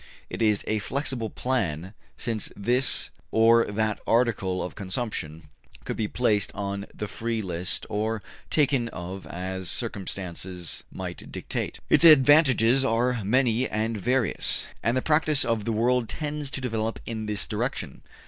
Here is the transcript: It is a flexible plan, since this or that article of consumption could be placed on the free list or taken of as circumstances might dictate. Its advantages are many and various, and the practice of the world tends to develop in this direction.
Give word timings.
It 0.31 0.41
is 0.41 0.63
a 0.65 0.79
flexible 0.79 1.29
plan, 1.29 1.93
since 2.17 2.51
this 2.55 3.11
or 3.29 3.65
that 3.65 3.99
article 4.07 4.63
of 4.63 4.73
consumption 4.73 5.43
could 5.83 5.95
be 5.95 6.07
placed 6.07 6.51
on 6.55 6.87
the 6.91 7.07
free 7.07 7.39
list 7.43 7.85
or 7.87 8.23
taken 8.49 8.87
of 8.89 9.27
as 9.27 9.69
circumstances 9.69 10.83
might 10.91 11.31
dictate. 11.31 11.81
Its 11.87 12.03
advantages 12.03 12.83
are 12.83 13.23
many 13.23 13.69
and 13.69 13.95
various, 13.95 14.65
and 14.81 14.97
the 14.97 15.03
practice 15.03 15.45
of 15.45 15.65
the 15.65 15.71
world 15.71 16.09
tends 16.09 16.49
to 16.49 16.61
develop 16.61 16.99
in 17.05 17.27
this 17.27 17.45
direction. 17.45 18.01